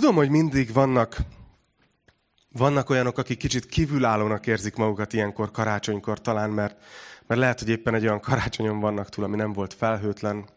[0.00, 1.16] tudom, hogy mindig vannak,
[2.52, 6.82] vannak olyanok, akik kicsit kívülállónak érzik magukat ilyenkor, karácsonykor talán, mert,
[7.26, 10.48] mert lehet, hogy éppen egy olyan karácsonyon vannak túl, ami nem volt felhőtlen,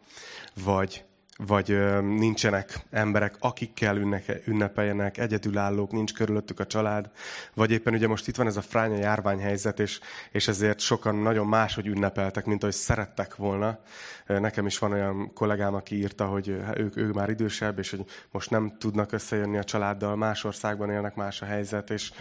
[0.64, 1.06] vagy,
[1.48, 7.10] vagy nincsenek emberek, akikkel ünneke, ünnepeljenek, egyedülállók, nincs körülöttük a család,
[7.54, 10.00] vagy éppen ugye most itt van ez a fránya járványhelyzet, és,
[10.32, 13.80] és ezért sokan nagyon máshogy ünnepeltek, mint ahogy szerettek volna.
[14.26, 18.50] Nekem is van olyan kollégám, aki írta, hogy ők, ők már idősebb, és hogy most
[18.50, 22.12] nem tudnak összejönni a családdal, más országban élnek, más a helyzet, és,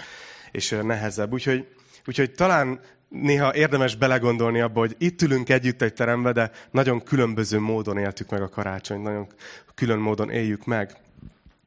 [0.50, 1.32] és nehezebb.
[1.32, 1.68] Úgyhogy,
[2.06, 7.58] úgyhogy talán néha érdemes belegondolni abba, hogy itt ülünk együtt egy terembe, de nagyon különböző
[7.58, 9.26] módon éltük meg a karácsonyt, nagyon
[9.74, 10.96] külön módon éljük meg.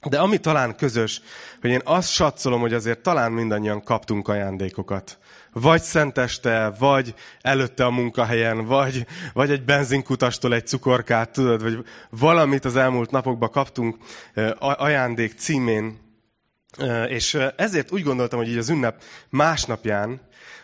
[0.10, 1.22] De ami talán közös,
[1.62, 5.18] hogy én azt satszolom, hogy azért talán mindannyian kaptunk ajándékokat.
[5.54, 12.66] Vagy szenteste, vagy előtte a munkahelyen, vagy, vagy egy benzinkutastól egy cukorkát, tudod, vagy valamit
[12.66, 13.98] az elmúlt napokban kaptunk
[14.60, 16.00] ajándék címén.
[17.08, 20.22] És ezért úgy gondoltam, hogy így az ünnep másnapján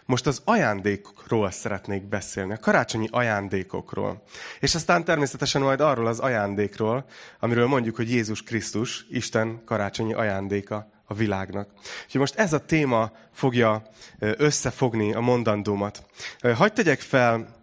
[0.07, 4.23] most az ajándékokról szeretnék beszélni, a karácsonyi ajándékokról.
[4.59, 7.05] És aztán természetesen majd arról az ajándékról,
[7.39, 11.69] amiről mondjuk, hogy Jézus Krisztus, Isten karácsonyi ajándéka a világnak.
[12.03, 13.81] Úgyhogy most ez a téma fogja
[14.19, 16.05] összefogni a mondandómat.
[16.55, 17.56] Hagy tegyek fel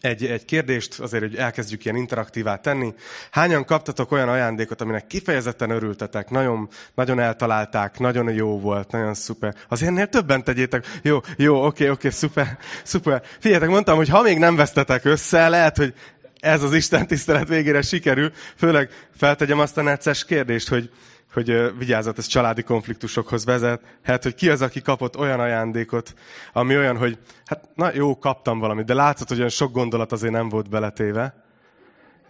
[0.00, 2.94] egy, egy kérdést, azért, hogy elkezdjük ilyen interaktívá tenni.
[3.30, 9.54] Hányan kaptatok olyan ajándékot, aminek kifejezetten örültetek, nagyon, nagyon eltalálták, nagyon jó volt, nagyon szuper.
[9.68, 10.86] Az ennél többen tegyétek.
[11.02, 13.22] Jó, jó, oké, oké, szuper, szuper.
[13.38, 15.94] Figyeljetek, mondtam, hogy ha még nem vesztetek össze, lehet, hogy
[16.40, 18.32] ez az Isten tisztelet végére sikerül.
[18.56, 20.90] Főleg feltegyem azt a necces kérdést, hogy
[21.32, 23.82] hogy vigyázat, ez családi konfliktusokhoz vezet.
[24.02, 26.14] Hát, hogy ki az, aki kapott olyan ajándékot,
[26.52, 30.32] ami olyan, hogy hát na jó, kaptam valamit, de látszott, hogy olyan sok gondolat azért
[30.32, 31.48] nem volt beletéve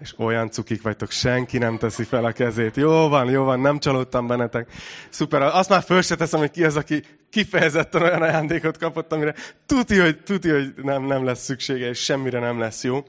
[0.01, 2.77] és olyan cukik vagytok, senki nem teszi fel a kezét.
[2.77, 4.73] Jó van, jó van, nem csalódtam bennetek.
[5.09, 9.35] Szuper, azt már föl se teszem, hogy ki az, aki kifejezetten olyan ajándékot kapott, amire
[9.67, 13.05] tuti, hogy, tuti, hogy nem, nem lesz szüksége, és semmire nem lesz jó.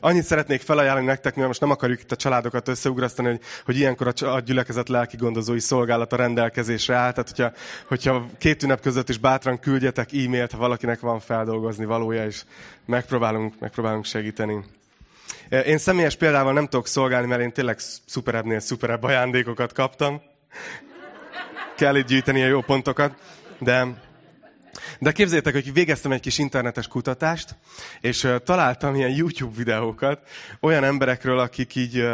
[0.00, 4.14] Annyit szeretnék felajánlani nektek, mert most nem akarjuk itt a családokat összeugrasztani, hogy, hogy ilyenkor
[4.20, 7.12] a gyülekezet lelki gondozói szolgálata rendelkezésre áll.
[7.12, 7.52] Tehát, hogyha,
[7.86, 12.42] hogyha két ünnep között is bátran küldjetek e-mailt, ha valakinek van feldolgozni valója, és
[12.86, 14.64] megpróbálunk, megpróbálunk segíteni.
[15.48, 20.22] Én személyes példával nem tudok szolgálni, mert én tényleg szuperebbnél szuperebb ajándékokat kaptam.
[21.76, 23.14] Kell itt gyűjteni a jó pontokat.
[23.58, 23.86] De,
[24.98, 27.56] de képzeljétek, hogy végeztem egy kis internetes kutatást,
[28.00, 30.20] és találtam ilyen YouTube videókat
[30.60, 32.06] olyan emberekről, akik így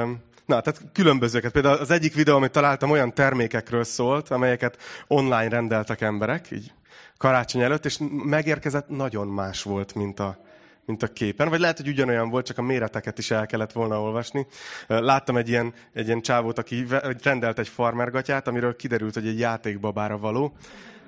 [0.47, 1.53] Na, tehát különbözőket.
[1.53, 4.77] Például az egyik videó, amit találtam, olyan termékekről szólt, amelyeket
[5.07, 6.73] online rendeltek emberek, így
[7.19, 10.39] karácsony előtt, és megérkezett nagyon más volt, mint a,
[10.87, 14.03] mint a képen, vagy lehet, hogy ugyanolyan volt, csak a méreteket is el kellett volna
[14.03, 14.47] olvasni.
[14.87, 16.87] Láttam egy ilyen, egy ilyen csávót, aki
[17.23, 20.53] rendelt egy farmergatyát, amiről kiderült, hogy egy játékbabára való,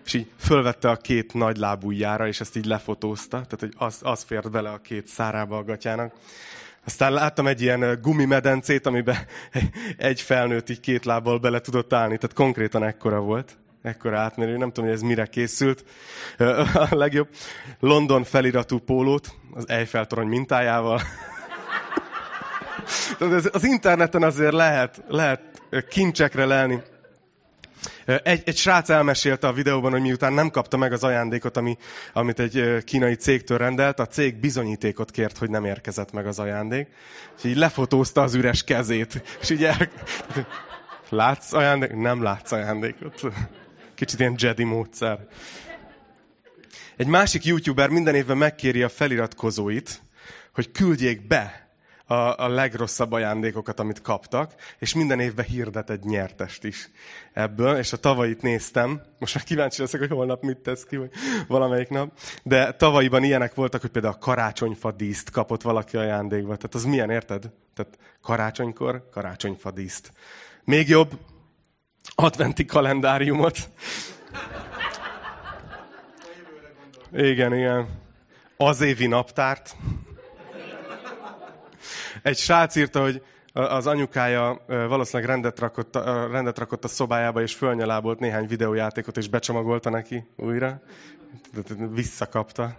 [0.05, 4.23] és így fölvette a két nagy lábújjára, és ezt így lefotózta, tehát hogy az, az
[4.23, 6.15] fért bele a két szárába a gatyának.
[6.85, 9.17] Aztán láttam egy ilyen gumimedencét, amiben
[9.97, 14.69] egy felnőtt így két lábbal bele tudott állni, tehát konkrétan ekkora volt ekkora átmérő, nem
[14.69, 15.85] tudom, hogy ez mire készült.
[16.75, 17.29] A legjobb
[17.81, 21.01] London feliratú pólót, az Eiffel torony mintájával.
[23.53, 25.41] az interneten azért lehet, lehet
[25.89, 26.83] kincsekre lelni.
[28.05, 31.77] Egy, egy srác elmesélte a videóban, hogy miután nem kapta meg az ajándékot, ami,
[32.13, 36.89] amit egy kínai cégtől rendelt, a cég bizonyítékot kért, hogy nem érkezett meg az ajándék.
[37.37, 39.23] És így lefotózta az üres kezét.
[39.41, 39.77] És így el...
[41.09, 41.97] Látsz ajándékot?
[41.97, 43.21] Nem látsz ajándékot.
[43.97, 45.27] Kicsit ilyen Jedi módszer.
[46.97, 50.03] Egy másik youtuber minden évben megkéri a feliratkozóit,
[50.53, 51.71] hogy küldjék be
[52.07, 56.91] a, a legrosszabb ajándékokat, amit kaptak, és minden évben hirdet egy nyertest is
[57.33, 61.11] ebből, és a tavait néztem, most már kíváncsi leszek, hogy holnap mit tesz ki, vagy
[61.49, 66.57] valamelyik nap, de tavalyiban ilyenek voltak, hogy például a karácsonyfa díszt kapott valaki ajándékba.
[66.57, 67.51] Tehát az milyen, érted?
[67.75, 70.13] Tehát karácsonykor karácsonyfa díszt.
[70.65, 71.19] Még jobb,
[72.19, 73.57] adventi kalendáriumot.
[77.13, 77.89] Igen, igen.
[78.57, 79.77] Az évi naptárt.
[82.23, 85.95] Egy srác írta, hogy az anyukája valószínűleg rendet rakott,
[86.31, 90.81] rendet rakott a szobájába, és fölnyalábolt néhány videójátékot, és becsomagolta neki újra.
[91.91, 92.77] Visszakapta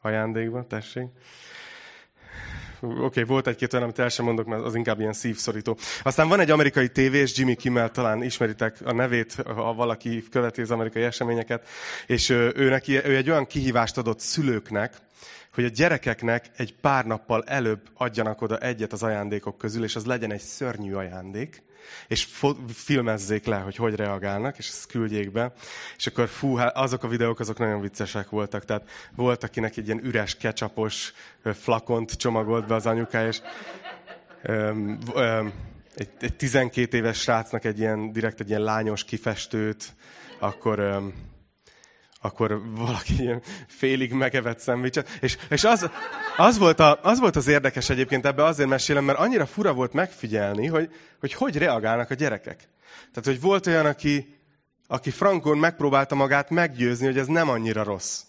[0.00, 1.06] ajándékba, tessék.
[2.80, 5.76] Oké, okay, volt egy-két olyan, amit el sem mondok, mert az inkább ilyen szívszorító.
[6.02, 10.70] Aztán van egy amerikai tévés, Jimmy Kimmel, talán ismeritek a nevét, ha valaki követi az
[10.70, 11.68] amerikai eseményeket,
[12.06, 14.96] és ő, neki, ő egy olyan kihívást adott szülőknek,
[15.54, 20.04] hogy a gyerekeknek egy pár nappal előbb adjanak oda egyet az ajándékok közül, és az
[20.04, 21.62] legyen egy szörnyű ajándék,
[22.06, 22.28] és
[22.74, 25.52] filmezzék le, hogy hogy reagálnak, és ezt küldjék be.
[25.96, 28.64] És akkor fú, hát azok a videók, azok nagyon viccesek voltak.
[28.64, 31.12] Tehát volt, akinek egy ilyen üres, kecsapos
[31.42, 33.40] flakont csomagolt be az anyukája, és
[34.42, 35.52] öm, öm,
[35.94, 39.94] egy, egy 12 éves srácnak egy ilyen, direkt egy ilyen lányos kifestőt,
[40.38, 41.14] akkor öm,
[42.20, 45.08] akkor valaki ilyen félig megevett szendvicset.
[45.20, 45.90] És, és az,
[46.36, 49.92] az, volt a, az volt az érdekes egyébként, ebbe azért mesélem, mert annyira fura volt
[49.92, 50.90] megfigyelni, hogy
[51.20, 52.68] hogy, hogy reagálnak a gyerekek.
[53.12, 54.36] Tehát, hogy volt olyan, aki,
[54.86, 58.22] aki frankon megpróbálta magát meggyőzni, hogy ez nem annyira rossz.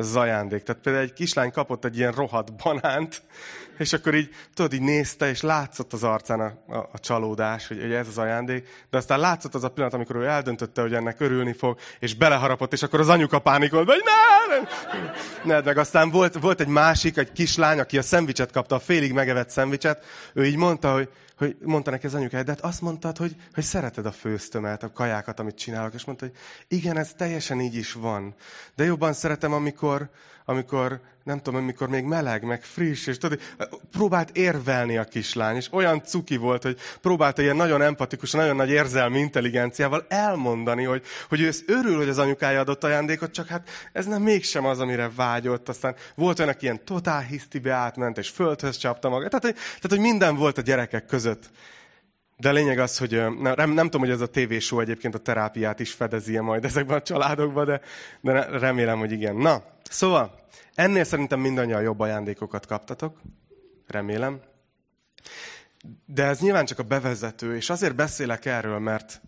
[0.00, 0.62] Ez az ajándék.
[0.62, 3.22] Tehát például egy kislány kapott egy ilyen rohadt banánt,
[3.78, 7.80] és akkor így, tudod, így nézte, és látszott az arcán a, a, a csalódás, hogy,
[7.80, 8.86] hogy ez az ajándék.
[8.90, 12.72] De aztán látszott az a pillanat, amikor ő eldöntötte, hogy ennek örülni fog, és beleharapott,
[12.72, 15.60] és akkor az anyuka pánikolt, hogy ne, ne, ne.
[15.60, 19.50] Meg aztán volt, volt egy másik, egy kislány, aki a szendvicset kapta, a félig megevett
[19.50, 20.04] szendvicset,
[20.34, 21.08] ő így mondta, hogy,
[21.40, 24.92] hogy mondta neki az anyukája, de hát azt mondtad, hogy, hogy szereted a főztömet, a
[24.92, 26.36] kajákat, amit csinálok, és mondta, hogy
[26.68, 28.34] igen, ez teljesen így is van.
[28.74, 30.10] De jobban szeretem, amikor,
[30.44, 33.40] amikor nem tudom, amikor még meleg, meg friss, és tudod,
[33.90, 38.70] próbált érvelni a kislány, és olyan cuki volt, hogy próbálta ilyen nagyon empatikus, nagyon nagy
[38.70, 43.68] érzelmi intelligenciával elmondani, hogy, hogy ő ezt örül, hogy az anyukája adott ajándékot, csak hát
[43.92, 45.68] ez nem mégsem az, amire vágyott.
[45.68, 49.30] Aztán volt olyan, aki ilyen totál hisztibe átment, és földhöz csapta magát.
[49.30, 51.29] Tehát, tehát, hogy minden volt a gyerekek között.
[52.36, 55.80] De a lényeg az, hogy nem, nem tudom, hogy ez a tévésó egyébként a terápiát
[55.80, 57.80] is fedezi -e majd ezekben a családokban, de,
[58.20, 59.36] de remélem, hogy igen.
[59.36, 60.40] Na, szóval
[60.74, 63.20] ennél szerintem mindannyian jobb ajándékokat kaptatok.
[63.86, 64.40] Remélem.
[66.06, 69.20] De ez nyilván csak a bevezető, és azért beszélek erről, mert,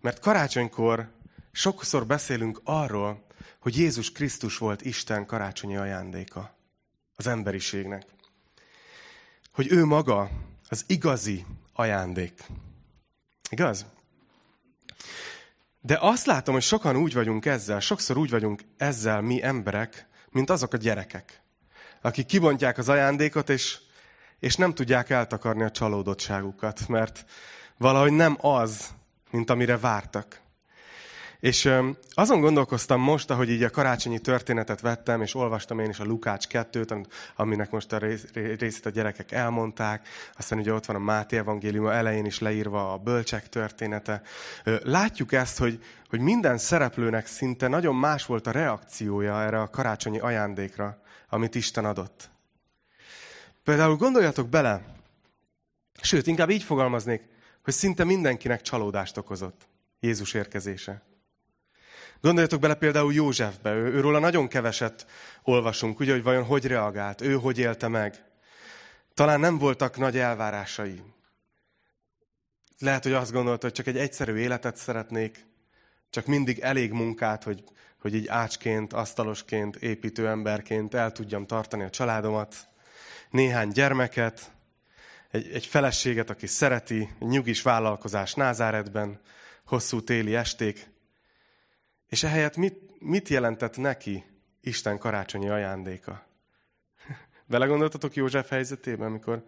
[0.00, 1.08] mert karácsonykor
[1.52, 3.26] sokszor beszélünk arról,
[3.58, 6.54] hogy Jézus Krisztus volt Isten karácsonyi ajándéka
[7.16, 8.04] az emberiségnek.
[9.52, 10.30] Hogy ő maga
[10.72, 12.46] az igazi ajándék.
[13.50, 13.86] Igaz?
[15.80, 20.50] De azt látom, hogy sokan úgy vagyunk ezzel, sokszor úgy vagyunk ezzel mi emberek, mint
[20.50, 21.42] azok a gyerekek,
[22.00, 23.78] akik kibontják az ajándékot, és,
[24.38, 27.24] és nem tudják eltakarni a csalódottságukat, mert
[27.76, 28.94] valahogy nem az,
[29.30, 30.40] mint amire vártak.
[31.42, 31.72] És
[32.10, 36.46] azon gondolkoztam most, ahogy így a karácsonyi történetet vettem, és olvastam én is a Lukács
[36.50, 37.06] 2-t,
[37.36, 37.98] aminek most a
[38.58, 42.96] részét a gyerekek elmondták, aztán ugye ott van a Máté evangélium elején is leírva a
[42.96, 44.22] bölcsek története.
[44.82, 50.18] Látjuk ezt, hogy, hogy minden szereplőnek szinte nagyon más volt a reakciója erre a karácsonyi
[50.18, 52.30] ajándékra, amit Isten adott.
[53.64, 54.82] Például gondoljatok bele,
[56.02, 57.22] sőt, inkább így fogalmaznék,
[57.62, 59.68] hogy szinte mindenkinek csalódást okozott
[60.00, 61.10] Jézus érkezése.
[62.22, 65.06] Gondoljatok bele például Józsefbe, ő, őróla nagyon keveset
[65.42, 68.24] olvasunk, ugye, hogy vajon hogy reagált, ő hogy élte meg.
[69.14, 71.02] Talán nem voltak nagy elvárásai.
[72.78, 75.46] Lehet, hogy azt gondolta, hogy csak egy egyszerű életet szeretnék,
[76.10, 77.64] csak mindig elég munkát, hogy,
[78.00, 82.68] hogy így ácsként, asztalosként, építő emberként el tudjam tartani a családomat,
[83.30, 84.52] néhány gyermeket,
[85.30, 89.20] egy, egy feleséget, aki szereti, egy nyugis vállalkozás Názáretben,
[89.64, 90.91] hosszú téli esték,
[92.12, 94.24] és ehelyett mit, mit jelentett neki
[94.60, 96.26] Isten karácsonyi ajándéka?
[97.46, 99.44] Belegondoltatok József helyzetében, amikor,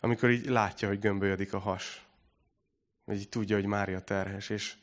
[0.00, 2.06] amikor így látja, hogy gömbölyödik a has.
[3.04, 4.74] Hogy így tudja, hogy Mária terhes, és,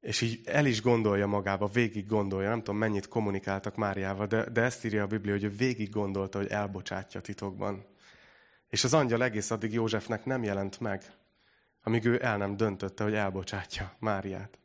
[0.00, 4.60] és így el is gondolja magába, végig gondolja, nem tudom mennyit kommunikáltak Máriával, de, de
[4.60, 7.84] ezt írja a Biblia, hogy ő végig gondolta, hogy elbocsátja titokban.
[8.68, 11.21] És az angyal egész addig Józsefnek nem jelent meg
[11.82, 14.58] amíg ő el nem döntötte, hogy elbocsátja Máriát.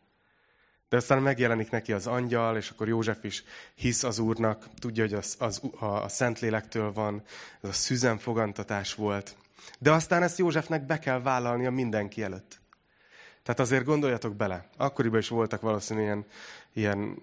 [0.89, 3.43] De aztán megjelenik neki az angyal, és akkor József is
[3.75, 7.23] hisz az Úrnak, tudja, hogy az, az, a, a Szentlélektől van,
[7.61, 9.35] ez a szüzen fogantatás volt.
[9.79, 12.59] De aztán ezt Józsefnek be kell vállalnia mindenki előtt.
[13.43, 16.25] Tehát azért gondoljatok bele, akkoriban is voltak valószínűleg ilyen,
[16.73, 17.21] ilyen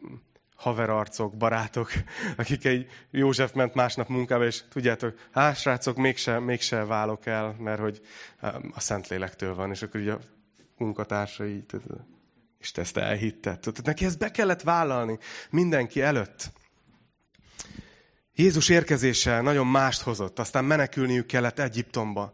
[0.65, 1.91] haverarcok, barátok,
[2.37, 7.81] akik egy József ment másnap munkába, és tudjátok, hát srácok, mégse, mégse válok el, mert
[7.81, 8.01] hogy
[8.75, 10.19] a Szentlélektől van, és akkor így a
[10.77, 11.65] munkatársai,
[12.59, 13.59] és te ezt elhitted.
[13.59, 15.19] Tudod, neki ezt be kellett vállalni
[15.51, 16.51] mindenki előtt.
[18.35, 22.33] Jézus érkezése nagyon mást hozott, aztán menekülniük kellett Egyiptomba,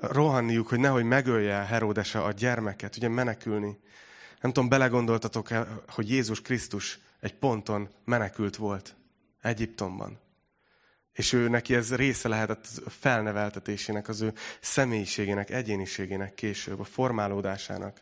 [0.00, 3.78] rohanniuk, hogy nehogy megölje Heródese a gyermeket, ugye menekülni.
[4.40, 8.96] Nem tudom, belegondoltatok el, hogy Jézus Krisztus egy ponton menekült volt
[9.42, 10.18] Egyiptomban.
[11.12, 18.00] És ő neki ez része lehetett a felneveltetésének, az ő személyiségének, egyéniségének később, a formálódásának.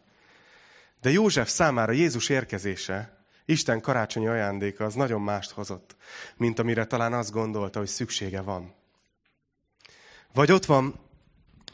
[1.01, 5.97] De József számára Jézus érkezése, Isten karácsonyi ajándéka az nagyon mást hozott,
[6.37, 8.75] mint amire talán azt gondolta, hogy szüksége van.
[10.33, 11.05] Vagy ott van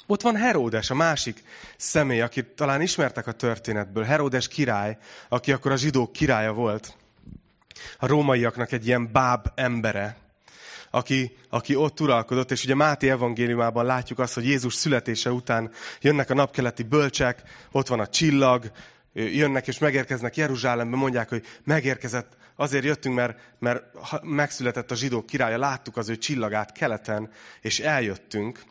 [0.07, 1.45] Ott van Heródes, a másik
[1.77, 4.05] személy, akit talán ismertek a történetből.
[4.05, 6.97] Heródes király, aki akkor a zsidók királya volt.
[7.99, 10.17] A rómaiaknak egy ilyen báb embere,
[10.91, 15.71] aki, aki ott uralkodott, és ugye Máté evangéliumában látjuk azt, hogy Jézus születése után
[16.01, 18.71] jönnek a napkeleti bölcsek, ott van a csillag,
[19.13, 23.83] jönnek és megérkeznek Jeruzsálembe, mondják, hogy megérkezett, azért jöttünk, mert, mert
[24.23, 28.63] megszületett a zsidók királya, láttuk az ő csillagát keleten, és eljöttünk.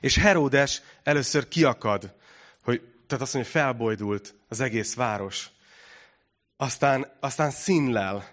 [0.00, 2.14] És Heródes először kiakad,
[2.62, 5.50] hogy, tehát azt mondja, felbojdult az egész város.
[6.60, 8.28] Aztán, aztán színlel,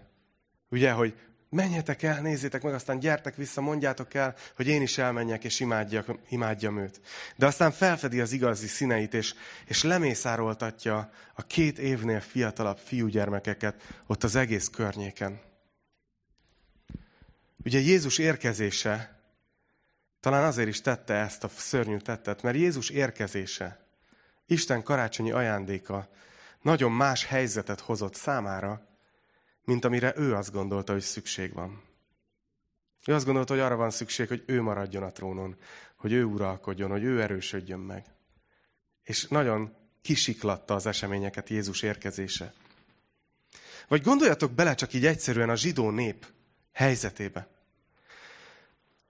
[0.69, 1.13] ugye, hogy
[1.49, 6.11] menjetek el, nézzétek meg, aztán gyertek vissza, mondjátok el, hogy én is elmenjek, és imádjak,
[6.29, 7.01] imádjam őt.
[7.35, 9.33] De aztán felfedi az igazi színeit, és,
[9.65, 15.41] és lemészároltatja a két évnél fiatalabb fiúgyermekeket ott az egész környéken.
[17.63, 19.19] Ugye Jézus érkezése
[20.19, 23.83] talán azért is tette ezt a szörnyű tettet, mert Jézus érkezése,
[24.47, 26.09] Isten karácsonyi ajándéka
[26.65, 28.87] nagyon más helyzetet hozott számára,
[29.63, 31.83] mint amire ő azt gondolta, hogy szükség van.
[33.07, 35.55] Ő azt gondolta, hogy arra van szükség, hogy ő maradjon a trónon,
[35.95, 38.05] hogy ő uralkodjon, hogy ő erősödjön meg.
[39.03, 42.53] És nagyon kisiklatta az eseményeket Jézus érkezése.
[43.87, 46.25] Vagy gondoljatok bele csak így egyszerűen a zsidó nép
[46.73, 47.47] helyzetébe.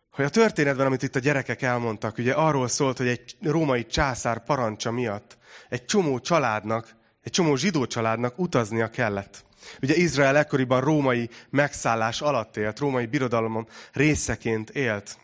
[0.09, 4.43] Hogy a történetben, amit itt a gyerekek elmondtak, ugye arról szólt, hogy egy római császár
[4.43, 5.37] parancsa miatt
[5.69, 9.43] egy csomó családnak, egy csomó zsidó családnak utaznia kellett.
[9.81, 15.17] Ugye Izrael ekkoriban római megszállás alatt élt, római birodalom részeként élt.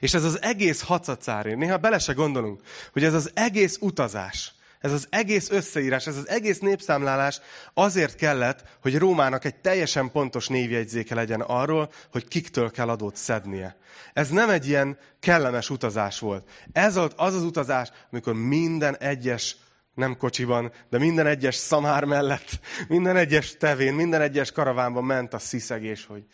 [0.00, 2.60] És ez az egész hacacári, néha bele se gondolunk,
[2.92, 7.40] hogy ez az egész utazás, ez az egész összeírás, ez az egész népszámlálás
[7.74, 13.76] azért kellett, hogy Rómának egy teljesen pontos névjegyzéke legyen arról, hogy kiktől kell adót szednie.
[14.12, 16.48] Ez nem egy ilyen kellemes utazás volt.
[16.72, 19.56] Ez volt az az utazás, amikor minden egyes
[19.98, 25.38] nem kocsiban, de minden egyes szamár mellett, minden egyes tevén, minden egyes karavánban ment a
[25.38, 26.24] sziszegés, hogy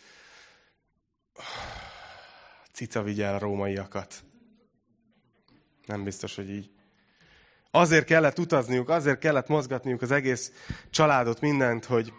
[2.71, 4.23] cica vigye el a rómaiakat.
[5.85, 6.69] Nem biztos, hogy így.
[7.71, 10.51] Azért kellett utazniuk, azért kellett mozgatniuk az egész
[10.89, 12.13] családot, mindent, hogy,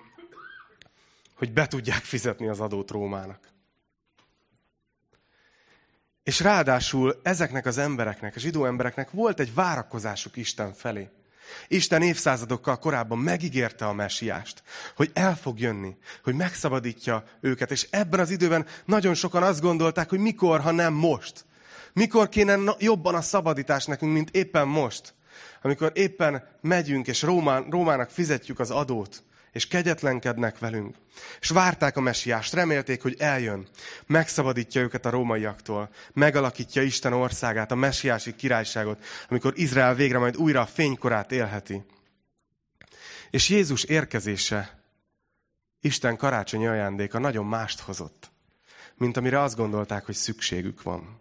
[1.34, 3.48] hogy be tudják fizetni az adót Rómának.
[6.22, 11.08] És ráadásul ezeknek az embereknek, a zsidó embereknek volt egy várakozásuk Isten felé.
[11.68, 14.62] Isten évszázadokkal korábban megígérte a mesiást,
[14.96, 20.08] hogy el fog jönni, hogy megszabadítja őket, és ebben az időben nagyon sokan azt gondolták,
[20.08, 21.44] hogy mikor, ha nem most.
[21.92, 25.14] Mikor kéne jobban a szabadítás nekünk, mint éppen most.
[25.62, 29.24] Amikor éppen megyünk, és Rómán, Rómának fizetjük az adót,
[29.56, 30.96] és kegyetlenkednek velünk.
[31.40, 33.68] És várták a mesiást, remélték, hogy eljön,
[34.06, 40.60] megszabadítja őket a rómaiaktól, megalakítja Isten országát, a mesiási királyságot, amikor Izrael végre majd újra
[40.60, 41.84] a fénykorát élheti.
[43.30, 44.80] És Jézus érkezése,
[45.80, 48.30] Isten karácsonyi ajándéka nagyon mást hozott,
[48.94, 51.20] mint amire azt gondolták, hogy szükségük van.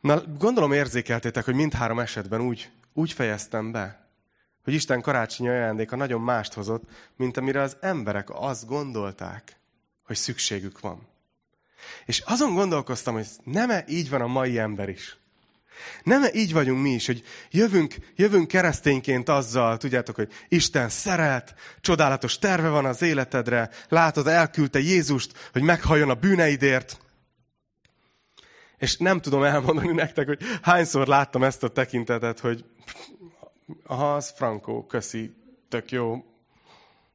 [0.00, 4.07] Na, gondolom érzékeltétek, hogy mindhárom esetben úgy, úgy fejeztem be,
[4.64, 6.82] hogy Isten karácsonyi ajándéka nagyon mást hozott,
[7.16, 9.56] mint amire az emberek azt gondolták,
[10.04, 11.06] hogy szükségük van.
[12.06, 15.16] És azon gondolkoztam, hogy nem -e így van a mai ember is.
[16.02, 21.54] nem -e így vagyunk mi is, hogy jövünk, jövünk keresztényként azzal, tudjátok, hogy Isten szeret,
[21.80, 27.00] csodálatos terve van az életedre, látod, elküldte Jézust, hogy meghalljon a bűneidért,
[28.78, 32.64] és nem tudom elmondani nektek, hogy hányszor láttam ezt a tekintetet, hogy
[33.86, 35.34] aha, az Frankó, köszi,
[35.68, 36.24] tök jó,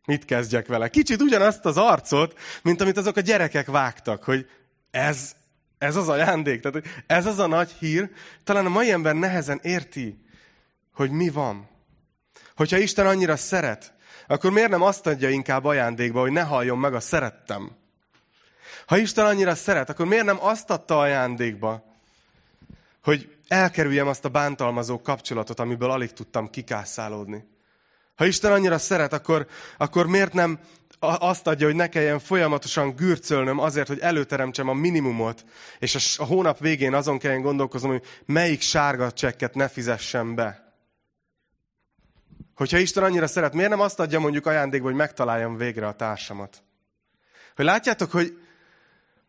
[0.06, 0.88] mit kezdjek vele?
[0.88, 4.50] Kicsit ugyanazt az arcot, mint amit azok a gyerekek vágtak, hogy
[4.92, 5.36] ez,
[5.78, 8.10] ez az ajándék, tehát ez az a nagy hír.
[8.44, 10.26] Talán a mai ember nehezen érti,
[10.94, 11.70] hogy mi van.
[12.56, 13.94] Hogyha Isten annyira szeret,
[14.28, 17.72] akkor miért nem azt adja inkább ajándékba, hogy ne halljon meg a szerettem?
[18.86, 21.84] Ha Isten annyira szeret, akkor miért nem azt adta ajándékba,
[23.04, 27.46] hogy elkerüljem azt a bántalmazó kapcsolatot, amiből alig tudtam kikászálódni.
[28.16, 29.48] Ha Isten annyira szeret, akkor,
[29.78, 30.60] akkor miért nem
[31.00, 35.46] azt adja, hogy ne kelljen folyamatosan gürcölnöm azért, hogy előteremtsem a minimumot,
[35.80, 40.74] és a, hónap végén azon kelljen gondolkoznom, hogy melyik sárga csekket ne fizessem be.
[42.56, 46.64] Hogyha Isten annyira szeret, miért nem azt adja mondjuk ajándékba, hogy megtaláljam végre a társamat?
[47.56, 48.38] Hogy látjátok, hogy,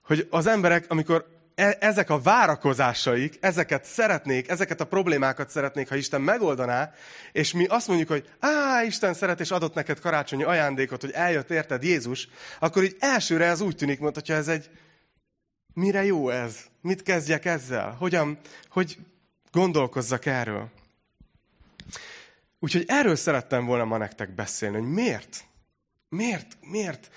[0.02, 5.96] hogy az emberek, amikor E, ezek a várakozásaik, ezeket szeretnék, ezeket a problémákat szeretnék, ha
[5.96, 6.92] Isten megoldaná,
[7.32, 11.50] és mi azt mondjuk, hogy á, Isten szeret és adott neked karácsonyi ajándékot, hogy eljött
[11.50, 14.70] érted Jézus, akkor így elsőre ez úgy tűnik, mintha ez egy,
[15.74, 16.56] Mire jó ez?
[16.80, 17.90] Mit kezdjek ezzel?
[17.90, 18.98] Hogyan, hogy
[19.50, 20.70] gondolkozzak erről?
[22.58, 25.44] Úgyhogy erről szerettem volna ma nektek beszélni, hogy miért?
[26.08, 26.56] Miért?
[26.60, 27.10] Miért?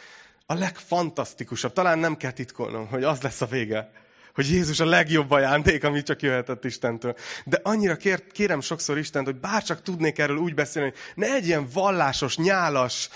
[0.46, 3.92] A legfantasztikusabb, talán nem kell titkolnom, hogy az lesz a vége,
[4.38, 7.16] hogy Jézus a legjobb ajándék, ami csak jöhetett Istentől.
[7.46, 11.48] De annyira kér, kérem sokszor Istent, hogy bárcsak tudnék erről úgy beszélni, hogy ne egy
[11.48, 13.10] ilyen vallásos, nyálas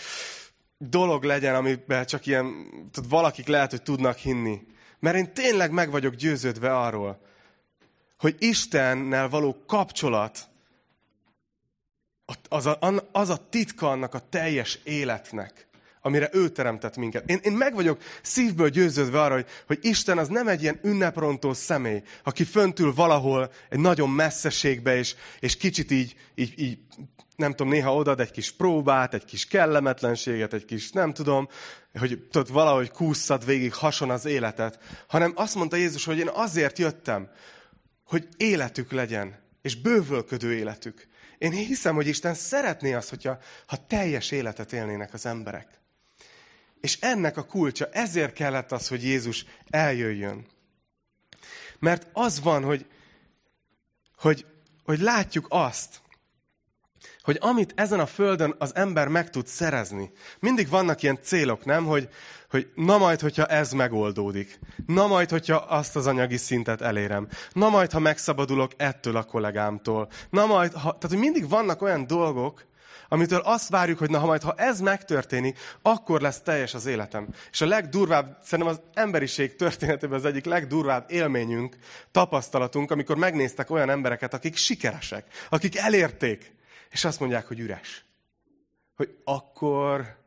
[0.78, 4.62] dolog legyen, amiben csak ilyen, tudod, valakik lehet, hogy tudnak hinni.
[5.00, 7.22] Mert én tényleg meg vagyok győződve arról,
[8.18, 10.50] hogy Istennel való kapcsolat
[12.50, 12.80] az a,
[13.12, 15.68] az a titka annak a teljes életnek,
[16.02, 17.30] amire ő teremtett minket.
[17.30, 21.54] Én, én meg vagyok szívből győződve arra, hogy, hogy Isten az nem egy ilyen ünneprontó
[21.54, 26.78] személy, aki föntül valahol egy nagyon messzeségbe, és, és kicsit így, így, így
[27.36, 31.48] nem tudom, néha odad egy kis próbát, egy kis kellemetlenséget, egy kis, nem tudom,
[31.94, 36.80] hogy tudod, valahogy kúszszad végig hason az életet, hanem azt mondta Jézus, hogy én azért
[36.80, 37.30] jöttem,
[38.04, 41.08] hogy életük legyen, és bővölködő életük.
[41.38, 45.81] Én hiszem, hogy Isten szeretné azt, hogyha, ha teljes életet élnének az emberek.
[46.82, 50.46] És ennek a kulcsa, ezért kellett az, hogy Jézus eljöjjön.
[51.80, 52.86] Mert az van, hogy,
[54.18, 54.46] hogy,
[54.84, 56.02] hogy látjuk azt,
[57.22, 61.86] hogy amit ezen a földön az ember meg tud szerezni, mindig vannak ilyen célok, nem?
[61.86, 62.10] Hogy,
[62.50, 64.60] hogy na majd, hogyha ez megoldódik.
[64.86, 67.28] Na majd, hogyha azt az anyagi szintet elérem.
[67.54, 70.10] Na majd, ha megszabadulok ettől a kollégámtól.
[70.30, 72.66] Na majd, ha, tehát hogy mindig vannak olyan dolgok,
[73.14, 77.28] amitől azt várjuk, hogy na ha majd, ha ez megtörténik, akkor lesz teljes az életem.
[77.52, 81.76] És a legdurvább, szerintem az emberiség történetében az egyik legdurvább élményünk,
[82.12, 86.56] tapasztalatunk, amikor megnéztek olyan embereket, akik sikeresek, akik elérték,
[86.90, 88.06] és azt mondják, hogy üres.
[88.96, 90.18] Hogy akkor,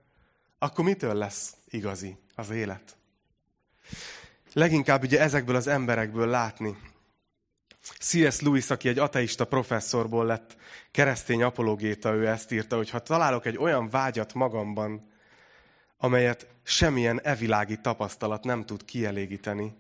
[0.59, 2.97] akkor mitől lesz igazi az élet?
[4.53, 6.77] Leginkább ugye ezekből az emberekből látni.
[7.99, 8.41] C.S.
[8.41, 10.57] Lewis, aki egy ateista professzorból lett
[10.91, 15.11] keresztény apologéta, ő ezt írta, hogy ha találok egy olyan vágyat magamban,
[15.97, 19.77] amelyet semmilyen evilági tapasztalat nem tud kielégíteni,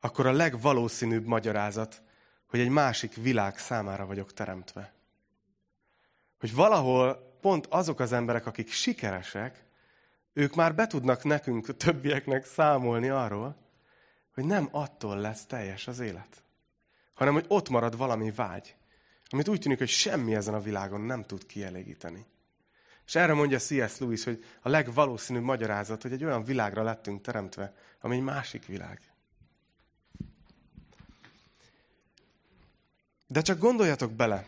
[0.00, 2.02] akkor a legvalószínűbb magyarázat,
[2.46, 4.94] hogy egy másik világ számára vagyok teremtve
[6.44, 9.64] hogy valahol pont azok az emberek, akik sikeresek,
[10.32, 13.56] ők már be tudnak nekünk, többieknek számolni arról,
[14.34, 16.43] hogy nem attól lesz teljes az élet,
[17.14, 18.76] hanem hogy ott marad valami vágy,
[19.28, 22.26] amit úgy tűnik, hogy semmi ezen a világon nem tud kielégíteni.
[23.06, 23.98] És erre mondja C.S.
[23.98, 29.00] Lewis, hogy a legvalószínűbb magyarázat, hogy egy olyan világra lettünk teremtve, ami egy másik világ.
[33.26, 34.46] De csak gondoljatok bele,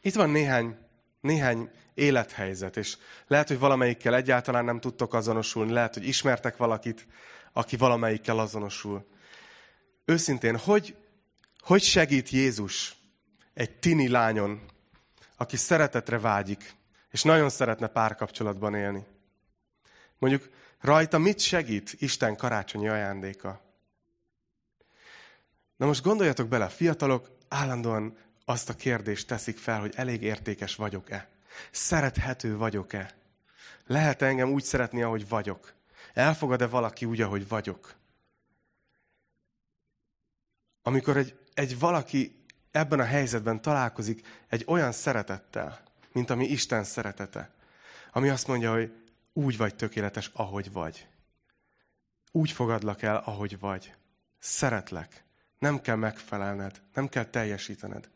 [0.00, 0.76] itt van néhány,
[1.20, 7.06] néhány élethelyzet, és lehet, hogy valamelyikkel egyáltalán nem tudtok azonosulni, lehet, hogy ismertek valakit,
[7.52, 9.06] aki valamelyikkel azonosul.
[10.04, 10.96] Őszintén, hogy,
[11.64, 12.96] hogy segít Jézus
[13.54, 14.64] egy tini lányon,
[15.36, 16.74] aki szeretetre vágyik,
[17.10, 19.06] és nagyon szeretne párkapcsolatban élni?
[20.18, 20.50] Mondjuk
[20.80, 23.60] rajta mit segít Isten karácsonyi ajándéka?
[25.76, 31.28] Na most gondoljatok bele, fiatalok állandóan azt a kérdést teszik fel, hogy elég értékes vagyok-e?
[31.70, 33.14] Szerethető vagyok-e?
[33.86, 35.74] Lehet -e engem úgy szeretni, ahogy vagyok?
[36.12, 37.94] Elfogad-e valaki úgy, ahogy vagyok?
[40.82, 45.80] Amikor egy, egy valaki ebben a helyzetben találkozik egy olyan szeretettel,
[46.12, 47.50] mint ami Isten szeretete,
[48.12, 48.92] ami azt mondja, hogy
[49.32, 51.06] úgy vagy tökéletes, ahogy vagy.
[52.30, 53.94] Úgy fogadlak el, ahogy vagy.
[54.38, 55.24] Szeretlek.
[55.58, 58.08] Nem kell megfelelned, nem kell teljesítened.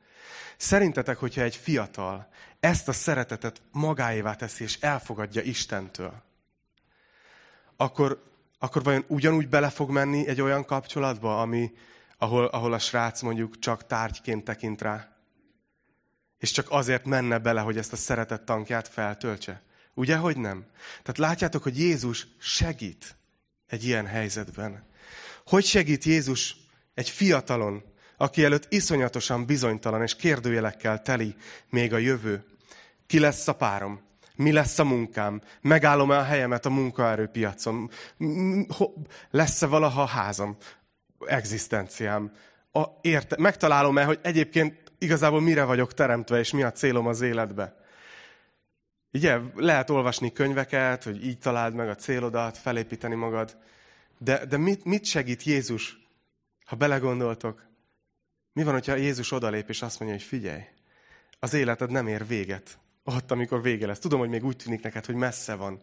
[0.56, 2.28] Szerintetek, hogyha egy fiatal
[2.60, 6.22] ezt a szeretetet magáévá teszi, és elfogadja Istentől,
[7.76, 8.22] akkor,
[8.58, 11.72] akkor vajon ugyanúgy bele fog menni egy olyan kapcsolatba, ami,
[12.18, 15.16] ahol, ahol a srác mondjuk csak tárgyként tekint rá?
[16.38, 19.62] És csak azért menne bele, hogy ezt a szeretet tankját feltöltse?
[19.94, 20.66] Ugye, hogy nem?
[21.02, 23.16] Tehát látjátok, hogy Jézus segít
[23.66, 24.86] egy ilyen helyzetben.
[25.46, 26.56] Hogy segít Jézus
[26.94, 27.82] egy fiatalon,
[28.16, 31.34] aki előtt iszonyatosan bizonytalan és kérdőjelekkel teli
[31.70, 32.44] még a jövő.
[33.06, 34.00] Ki lesz a párom?
[34.34, 35.42] Mi lesz a munkám?
[35.60, 37.90] Megállom-e a helyemet a munkaerőpiacon?
[39.30, 40.56] Lesz-e valaha házam?
[41.26, 42.32] Egzisztenciám?
[42.72, 47.76] A, érte, megtalálom-e, hogy egyébként igazából mire vagyok teremtve, és mi a célom az életbe?
[49.12, 53.56] Ugye, lehet olvasni könyveket, hogy így találd meg a célodat, felépíteni magad,
[54.18, 55.98] de, de mit, mit segít Jézus,
[56.64, 57.66] ha belegondoltok?
[58.52, 60.62] Mi van, hogyha Jézus odalép, és azt mondja, hogy figyelj,
[61.38, 63.98] az életed nem ér véget ott, amikor vége lesz.
[63.98, 65.82] Tudom, hogy még úgy tűnik neked, hogy messze van,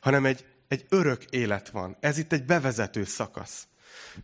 [0.00, 1.96] hanem egy, egy örök élet van.
[2.00, 3.66] Ez itt egy bevezető szakasz.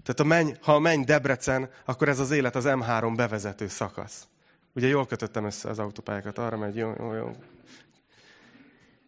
[0.03, 4.27] Tehát a menny, ha a menny Debrecen, akkor ez az élet az M3 bevezető szakasz.
[4.72, 7.31] Ugye jól kötöttem össze az autópályákat, arra megy, jó, jó, jó.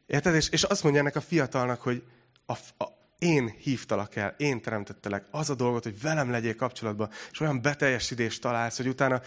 [0.06, 0.34] Érted?
[0.34, 2.02] És, és azt mondja ennek a fiatalnak, hogy
[2.46, 2.84] a, a,
[3.18, 8.40] én hívtalak el, én teremtettelek az a dolgot, hogy velem legyél kapcsolatban, és olyan beteljesítést
[8.40, 9.20] találsz, hogy utána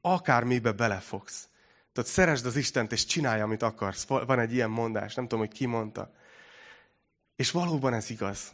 [0.00, 1.48] akármibe belefogsz.
[1.92, 4.04] Tehát szeresd az Istent, és csinálj, amit akarsz.
[4.04, 6.12] Van egy ilyen mondás, nem tudom, hogy ki mondta.
[7.36, 8.52] És valóban ez igaz.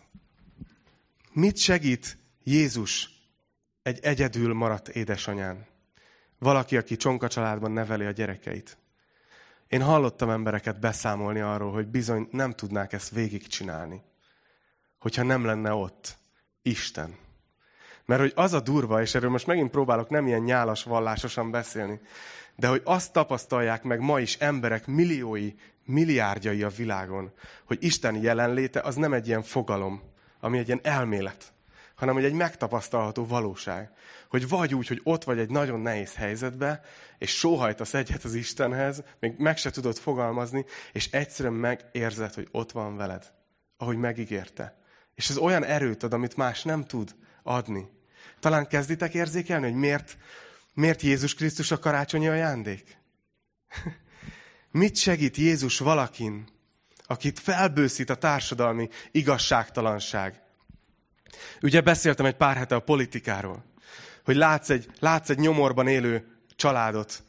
[1.32, 3.10] Mit segít Jézus
[3.82, 5.66] egy egyedül maradt édesanyán?
[6.38, 8.76] Valaki, aki csonka családban neveli a gyerekeit.
[9.68, 14.02] Én hallottam embereket beszámolni arról, hogy bizony nem tudnák ezt végigcsinálni,
[14.98, 16.16] hogyha nem lenne ott
[16.62, 17.16] Isten.
[18.04, 22.00] Mert hogy az a durva, és erről most megint próbálok nem ilyen nyálas vallásosan beszélni,
[22.56, 27.32] de hogy azt tapasztalják meg ma is emberek milliói, milliárdjai a világon,
[27.64, 30.02] hogy Isten jelenléte az nem egy ilyen fogalom,
[30.40, 31.52] ami egy ilyen elmélet,
[32.02, 33.90] hanem hogy egy megtapasztalható valóság.
[34.28, 36.80] Hogy vagy úgy, hogy ott vagy egy nagyon nehéz helyzetbe,
[37.18, 42.72] és sóhajtasz egyet az Istenhez, még meg se tudod fogalmazni, és egyszerűen megérzed, hogy ott
[42.72, 43.32] van veled,
[43.76, 44.78] ahogy megígérte.
[45.14, 47.88] És ez olyan erőt ad, amit más nem tud adni.
[48.40, 50.16] Talán kezditek érzékelni, hogy miért,
[50.74, 52.96] miért Jézus Krisztus a karácsonyi ajándék?
[54.70, 56.48] Mit segít Jézus valakin,
[57.06, 60.41] akit felbőszít a társadalmi igazságtalanság?
[61.62, 63.64] Ugye beszéltem egy pár hete a politikáról,
[64.24, 67.22] hogy látsz egy, látsz egy nyomorban élő családot,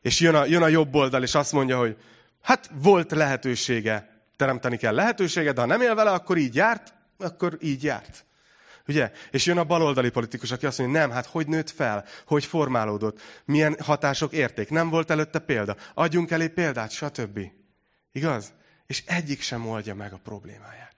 [0.00, 1.96] és jön a, jön a jobb oldal, és azt mondja, hogy
[2.42, 7.56] hát volt lehetősége, teremteni kell lehetőséget, de ha nem él vele, akkor így járt, akkor
[7.60, 8.24] így járt.
[8.88, 9.12] Ugye?
[9.30, 13.20] És jön a baloldali politikus, aki azt mondja, nem, hát hogy nőtt fel, hogy formálódott,
[13.44, 17.40] milyen hatások érték, nem volt előtte példa, adjunk elé példát, stb.
[18.12, 18.52] Igaz?
[18.86, 20.89] És egyik sem oldja meg a problémáját.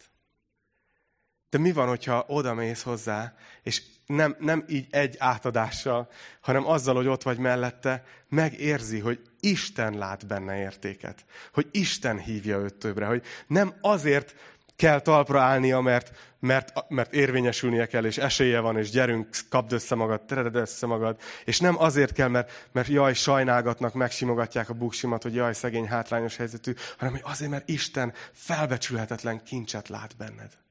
[1.53, 6.11] De mi van, hogyha oda mész hozzá, és nem, nem így egy átadással,
[6.41, 11.25] hanem azzal, hogy ott vagy mellette, megérzi, hogy Isten lát benne értéket.
[11.53, 13.07] Hogy Isten hívja őt többre.
[13.07, 14.35] Hogy nem azért
[14.77, 19.95] kell talpra állnia, mert, mert, mert érvényesülnie kell, és esélye van, és gyerünk, kapd össze
[19.95, 21.21] magad, tered össze magad.
[21.45, 26.37] És nem azért kell, mert, mert jaj, sajnálgatnak, megsimogatják a buksimat, hogy jaj, szegény, hátrányos
[26.37, 30.62] helyzetű, hanem hogy azért, mert Isten felbecsülhetetlen kincset lát benned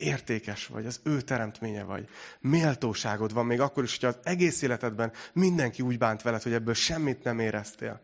[0.00, 2.08] értékes vagy, az ő teremtménye vagy.
[2.40, 6.74] Méltóságod van, még akkor is, hogyha az egész életedben mindenki úgy bánt veled, hogy ebből
[6.74, 8.00] semmit nem éreztél.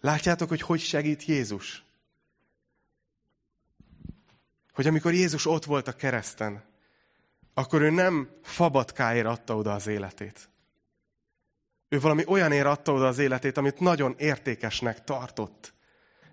[0.00, 1.84] Látjátok, hogy hogy segít Jézus?
[4.72, 6.64] Hogy amikor Jézus ott volt a kereszten,
[7.54, 10.48] akkor ő nem fabatkáért adta oda az életét.
[11.88, 15.74] Ő valami olyanért adta oda az életét, amit nagyon értékesnek tartott.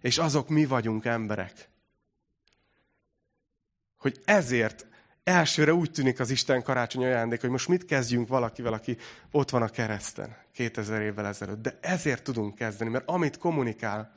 [0.02, 1.70] És azok mi vagyunk emberek.
[3.98, 4.88] Hogy ezért
[5.24, 8.98] elsőre úgy tűnik az Isten karácsony ajándék, hogy most mit kezdjünk valakivel, aki
[9.32, 11.62] ott van a kereszten 2000 évvel ezelőtt.
[11.62, 14.16] De ezért tudunk kezdeni, mert amit kommunikál,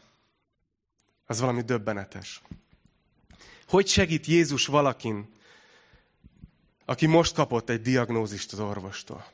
[1.27, 2.43] az valami döbbenetes.
[3.69, 5.35] Hogy segít Jézus valakin,
[6.85, 9.27] aki most kapott egy diagnózist az orvostól?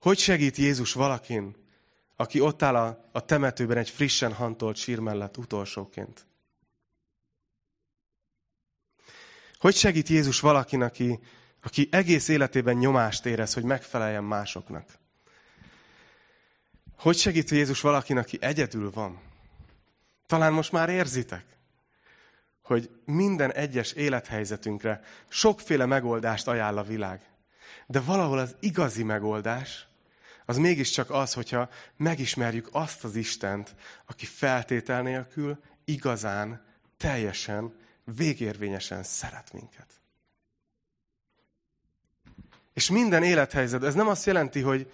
[0.00, 1.56] Hogy segít Jézus valakin,
[2.16, 6.26] aki ott áll a, a temetőben egy frissen hantolt sír mellett utolsóként?
[9.62, 11.18] Hogy segít Jézus valakin, aki,
[11.62, 14.88] aki egész életében nyomást érez, hogy megfeleljen másoknak?
[16.96, 19.20] Hogy segít Jézus valakin, aki egyedül van?
[20.26, 21.44] Talán most már érzitek,
[22.62, 27.20] hogy minden egyes élethelyzetünkre sokféle megoldást ajánl a világ.
[27.86, 29.86] De valahol az igazi megoldás,
[30.46, 33.74] az mégiscsak az, hogyha megismerjük azt az Istent,
[34.06, 36.64] aki feltétel nélkül, igazán,
[36.96, 39.86] teljesen végérvényesen szeret minket.
[42.74, 44.92] És minden élethelyzet, ez nem azt jelenti, hogy,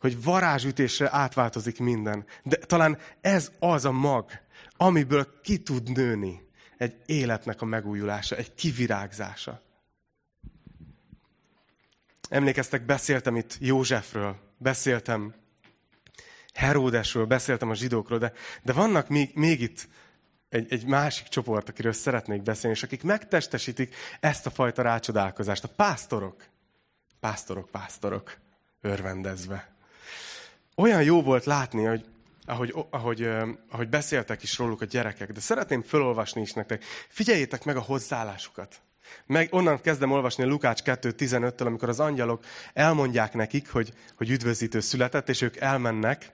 [0.00, 4.30] hogy varázsütésre átváltozik minden, de talán ez az a mag,
[4.76, 9.62] amiből ki tud nőni egy életnek a megújulása, egy kivirágzása.
[12.28, 15.34] Emlékeztek, beszéltem itt Józsefről, beszéltem
[16.54, 19.88] Heródesről, beszéltem a zsidókról, de, de vannak még, még itt
[20.48, 25.64] egy, egy másik csoport, akiről szeretnék beszélni, és akik megtestesítik ezt a fajta rácsodálkozást.
[25.64, 26.44] A pásztorok.
[27.20, 28.36] Pásztorok, pásztorok.
[28.80, 29.74] Örvendezve.
[30.76, 32.04] Olyan jó volt látni, hogy
[32.46, 33.28] ahogy, ahogy,
[33.70, 36.84] ahogy beszéltek is róluk a gyerekek, de szeretném felolvasni is nektek.
[37.08, 38.80] Figyeljétek meg a hozzáállásukat.
[39.26, 44.80] Meg onnan kezdem olvasni a Lukács 2.15-től, amikor az angyalok elmondják nekik, hogy, hogy üdvözítő
[44.80, 46.32] született, és ők elmennek,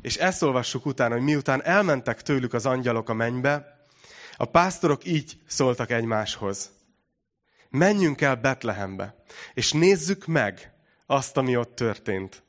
[0.00, 3.76] és ezt olvassuk utána, hogy miután elmentek tőlük az angyalok a mennybe,
[4.36, 6.74] a pásztorok így szóltak egymáshoz.
[7.70, 9.24] menjünk el Betlehembe,
[9.54, 10.72] és nézzük meg
[11.06, 12.42] azt, ami ott történt,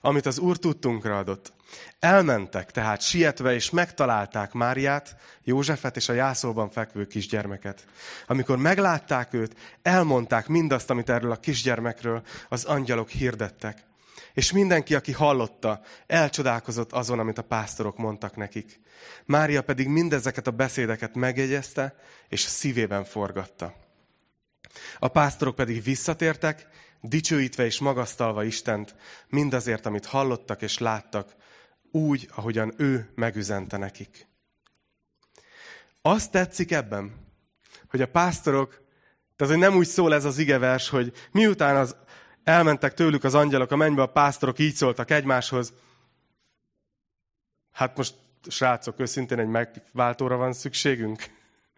[0.00, 1.52] amit az Úr tudtunkra adott.
[1.98, 7.86] Elmentek tehát sietve, és megtalálták Máriát, Józsefet és a jászolban fekvő kisgyermeket.
[8.26, 13.84] Amikor meglátták őt, elmondták mindazt, amit erről a kisgyermekről az angyalok hirdettek.
[14.34, 18.80] És mindenki, aki hallotta, elcsodálkozott azon, amit a pásztorok mondtak nekik.
[19.24, 21.96] Mária pedig mindezeket a beszédeket megjegyezte,
[22.28, 23.74] és szívében forgatta.
[24.98, 26.66] A pásztorok pedig visszatértek,
[27.00, 28.94] dicsőítve és magasztalva Istent,
[29.28, 31.34] mindazért, amit hallottak és láttak,
[31.90, 34.26] úgy, ahogyan ő megüzente nekik.
[36.02, 37.30] Azt tetszik ebben,
[37.88, 38.82] hogy a pásztorok,
[39.36, 41.96] tehát hogy nem úgy szól ez az igevers, hogy miután az,
[42.44, 45.72] elmentek tőlük az angyalok a mennybe, a pásztorok így szóltak egymáshoz,
[47.72, 48.14] hát most
[48.48, 51.24] srácok, őszintén egy megváltóra van szükségünk.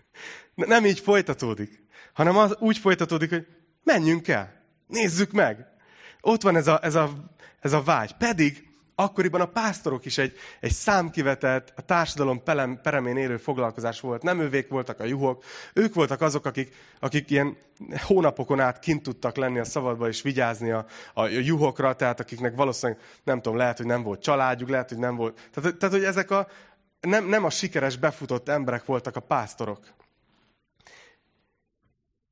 [0.54, 3.46] Nem így folytatódik, hanem az úgy folytatódik, hogy
[3.82, 5.66] menjünk el, nézzük meg.
[6.20, 7.10] Ott van ez a, ez a,
[7.60, 8.12] ez a vágy.
[8.12, 14.22] Pedig akkoriban a pásztorok is egy, egy számkivetett, a társadalom pelem, peremén érő foglalkozás volt.
[14.22, 17.56] Nem ővék voltak a juhok, ők voltak azok, akik, akik ilyen
[18.06, 23.02] hónapokon át kint tudtak lenni a szabadba és vigyázni a, a juhokra, tehát akiknek valószínűleg,
[23.24, 25.48] nem tudom, lehet, hogy nem volt családjuk, lehet, hogy nem volt.
[25.54, 26.48] Tehát, tehát hogy ezek a,
[27.00, 29.78] nem, nem a sikeres, befutott emberek voltak a pásztorok.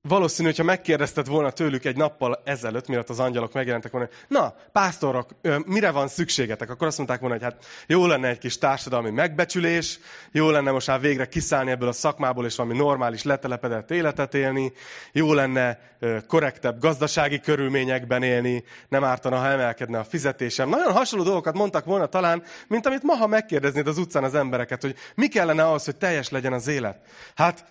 [0.08, 5.30] Valószínű, hogyha megkérdezted volna tőlük egy nappal ezelőtt, mielőtt az angyalok megjelentek volna, na, pásztorok,
[5.66, 6.70] mire van szükségetek?
[6.70, 9.98] Akkor azt mondták volna, hogy hát jó lenne egy kis társadalmi megbecsülés,
[10.32, 14.72] jó lenne most már végre kiszállni ebből a szakmából, és valami normális, letelepedett életet élni,
[15.12, 15.78] jó lenne
[16.26, 20.68] korrektebb gazdasági körülményekben élni, nem ártana, ha emelkedne a fizetésem.
[20.68, 24.82] Nagyon hasonló dolgokat mondtak volna talán, mint amit ma, ha megkérdeznéd az utcán az embereket,
[24.82, 26.98] hogy mi kellene ahhoz, hogy teljes legyen az élet.
[27.34, 27.64] Hát,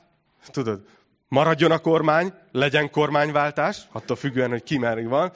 [0.52, 0.82] tudod,
[1.32, 5.32] Maradjon a kormány, legyen kormányváltás, attól függően, hogy ki merig van.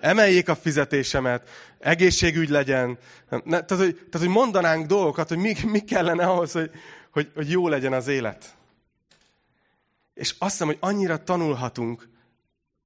[0.00, 2.98] Emeljék a fizetésemet, egészségügy legyen.
[3.28, 6.70] Ne, tehát, hogy, tehát, hogy mondanánk dolgokat, hogy mi, mi kellene ahhoz, hogy,
[7.10, 8.56] hogy, hogy jó legyen az élet.
[10.14, 12.08] És azt hiszem, hogy annyira tanulhatunk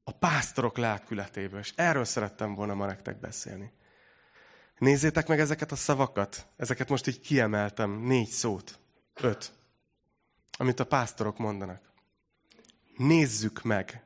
[0.05, 3.73] a pásztorok lelkületéből, és erről szerettem volna ma nektek beszélni.
[4.79, 8.79] Nézzétek meg ezeket a szavakat, ezeket most így kiemeltem, négy szót,
[9.15, 9.53] öt,
[10.59, 11.93] amit a pásztorok mondanak
[12.97, 14.03] nézzük meg.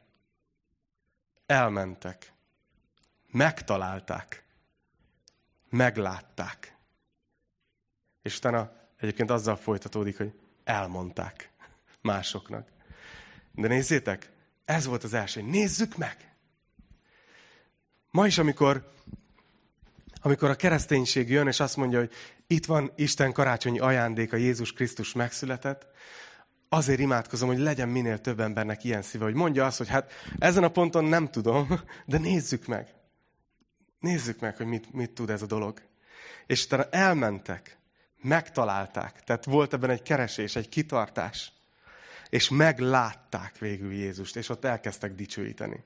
[1.47, 2.33] Elmentek.
[3.31, 4.45] Megtalálták.
[5.71, 6.77] Meglátták.
[8.23, 10.33] És utána egyébként azzal folytatódik, hogy
[10.65, 11.51] elmondták
[12.01, 12.69] másoknak.
[13.53, 14.31] De nézzétek,
[14.65, 15.43] ez volt az első.
[15.43, 16.35] Nézzük meg!
[18.11, 18.93] Ma is, amikor,
[20.21, 22.13] amikor a kereszténység jön, és azt mondja, hogy
[22.47, 25.87] itt van Isten karácsonyi ajándéka, Jézus Krisztus megszületett,
[26.69, 30.65] azért imádkozom, hogy legyen minél több embernek ilyen szíve, hogy mondja azt, hogy hát ezen
[30.65, 32.95] a ponton nem tudom, de nézzük meg.
[34.01, 35.83] Nézzük meg, hogy mit, mit tud ez a dolog.
[36.47, 37.79] És utána elmentek,
[38.23, 41.53] megtalálták, tehát volt ebben egy keresés, egy kitartás,
[42.29, 45.85] és meglátták végül Jézust, és ott elkezdtek dicsőíteni.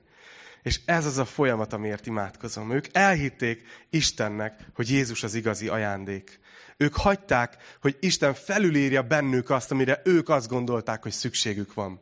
[0.63, 2.71] És ez az a folyamat, amiért imádkozom.
[2.71, 6.39] Ők elhitték Istennek, hogy Jézus az igazi ajándék.
[6.77, 12.01] Ők hagyták, hogy Isten felülírja bennük azt, amire ők azt gondolták, hogy szükségük van.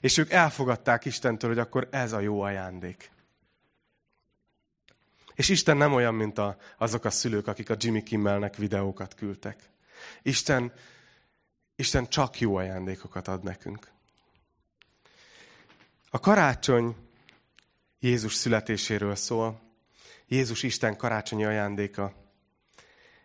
[0.00, 3.10] És ők elfogadták Istentől, hogy akkor ez a jó ajándék.
[5.34, 9.70] És Isten nem olyan, mint a, azok a szülők, akik a Jimmy Kimmelnek videókat küldtek.
[10.22, 10.72] Isten,
[11.76, 13.90] Isten csak jó ajándékokat ad nekünk.
[16.10, 16.96] A karácsony
[18.00, 19.60] Jézus születéséről szól.
[20.26, 22.12] Jézus Isten karácsonyi ajándéka.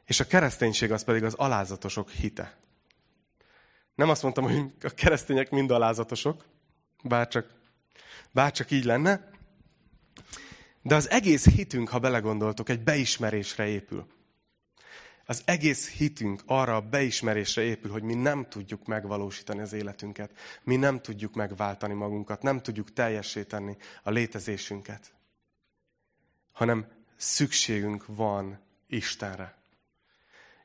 [0.06, 2.58] És a kereszténység az pedig az alázatosok hite.
[3.96, 6.46] Nem azt mondtam, hogy a keresztények mind alázatosok,
[7.04, 7.54] bárcsak,
[8.32, 9.30] bárcsak így lenne,
[10.82, 14.08] de az egész hitünk, ha belegondoltok, egy beismerésre épül.
[15.26, 20.32] Az egész hitünk arra a beismerésre épül, hogy mi nem tudjuk megvalósítani az életünket.
[20.64, 25.14] Mi nem tudjuk megváltani magunkat, nem tudjuk teljesíteni a létezésünket.
[26.52, 29.63] Hanem szükségünk van Istenre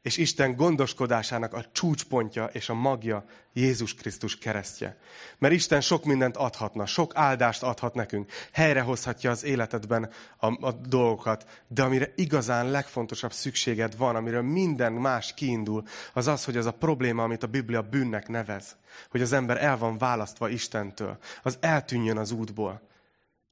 [0.09, 4.97] és Isten gondoskodásának a csúcspontja és a magja Jézus Krisztus keresztje.
[5.39, 11.65] Mert Isten sok mindent adhatna, sok áldást adhat nekünk, helyrehozhatja az életedben a, a dolgokat,
[11.67, 16.73] de amire igazán legfontosabb szükséged van, amiről minden más kiindul, az az, hogy az a
[16.73, 18.77] probléma, amit a Biblia bűnnek nevez,
[19.11, 22.81] hogy az ember el van választva Istentől, az eltűnjön az útból.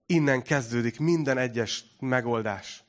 [0.06, 2.85] Innen kezdődik minden egyes megoldás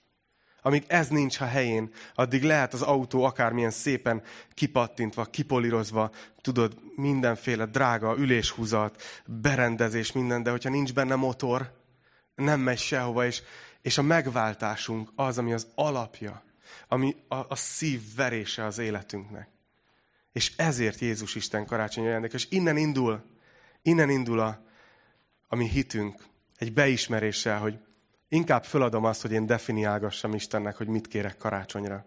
[0.67, 4.21] amíg ez nincs a helyén, addig lehet az autó akármilyen szépen
[4.53, 11.73] kipattintva, kipolírozva, tudod, mindenféle drága üléshúzat, berendezés, minden, de hogyha nincs benne motor,
[12.35, 13.41] nem megy sehova, és,
[13.81, 16.43] és a megváltásunk az, ami az alapja,
[16.87, 19.49] ami a, a szív verése az életünknek.
[20.31, 22.33] És ezért Jézus Isten karácsony ajándék.
[22.33, 23.23] És innen indul,
[23.81, 24.63] innen indul a,
[25.47, 26.23] a mi hitünk,
[26.57, 27.79] egy beismeréssel, hogy
[28.29, 32.05] inkább föladom azt, hogy én definiálgassam Istennek, hogy mit kérek karácsonyra,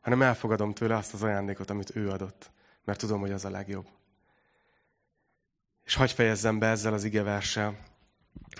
[0.00, 2.50] hanem elfogadom tőle azt az ajándékot, amit ő adott,
[2.84, 3.86] mert tudom, hogy az a legjobb.
[5.84, 7.78] És hagyj fejezzem be ezzel az igeverssel,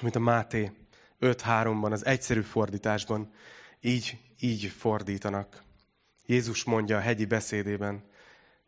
[0.00, 0.72] amit a Máté
[1.20, 3.33] 5.3-ban, az egyszerű fordításban
[3.81, 5.62] így, így fordítanak.
[6.26, 8.04] Jézus mondja a hegyi beszédében,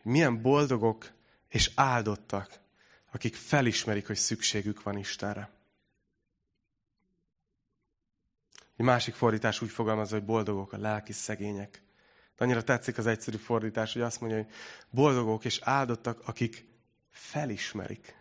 [0.02, 1.10] milyen boldogok
[1.48, 2.60] és áldottak,
[3.12, 5.50] akik felismerik, hogy szükségük van Istenre.
[8.80, 11.82] Egy másik fordítás úgy fogalmazza, hogy boldogok a lelki szegények.
[12.36, 14.52] De annyira tetszik az egyszerű fordítás, hogy azt mondja, hogy
[14.90, 16.66] boldogok és áldottak, akik
[17.10, 18.14] felismerik,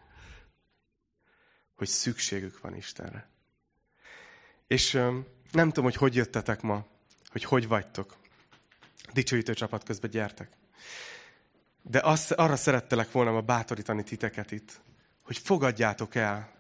[1.76, 3.30] hogy szükségük van Istenre.
[4.68, 4.92] És
[5.52, 6.86] nem tudom, hogy hogy jöttetek ma,
[7.32, 8.18] hogy hogy vagytok.
[9.14, 10.52] Dicsőítő csapat közben gyertek.
[11.82, 14.82] De azt, arra szerettelek volna ma bátorítani titeket itt,
[15.22, 16.59] hogy fogadjátok el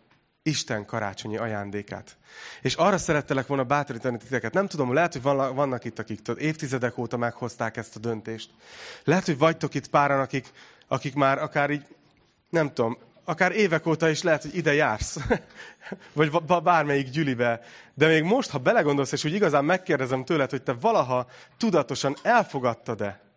[0.50, 2.18] Isten karácsonyi ajándékát.
[2.62, 4.54] És arra szerettelek volna bátorítani titeket.
[4.54, 8.50] Nem tudom, lehet, hogy vannak itt, akik tudod, évtizedek óta meghozták ezt a döntést.
[9.04, 10.52] Lehet, hogy vagytok itt páran, akik,
[10.88, 11.86] akik már akár így,
[12.50, 15.18] nem tudom, akár évek óta is lehet, hogy ide jársz.
[16.14, 16.32] Vagy
[16.64, 17.62] bármelyik gyülibe.
[17.94, 23.29] De még most, ha belegondolsz, és úgy igazán megkérdezem tőled, hogy te valaha tudatosan elfogadtad-e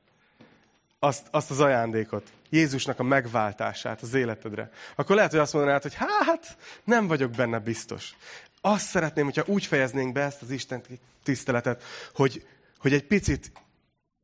[1.05, 5.95] azt, azt az ajándékot, Jézusnak a megváltását az életedre, akkor lehet, hogy azt mondanád, hogy
[5.95, 8.17] hát nem vagyok benne biztos.
[8.61, 10.83] Azt szeretném, hogyha úgy fejeznénk be ezt az Isten
[11.23, 11.83] tiszteletet,
[12.15, 12.47] hogy,
[12.79, 13.53] hogy egy picit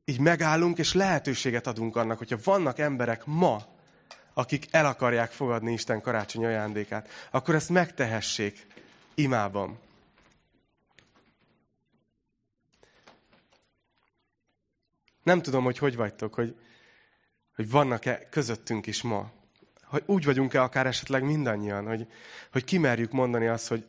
[0.05, 3.62] így megállunk, és lehetőséget adunk annak, hogyha vannak emberek ma,
[4.35, 8.67] akik el akarják fogadni Isten karácsony ajándékát, akkor ezt megtehessék
[9.14, 9.79] imában.
[15.23, 16.57] Nem tudom, hogy hogy vagytok, hogy,
[17.59, 19.31] hogy vannak-e közöttünk is ma.
[19.83, 22.07] Hogy úgy vagyunk-e akár esetleg mindannyian, hogy,
[22.53, 23.87] hogy kimerjük mondani azt, hogy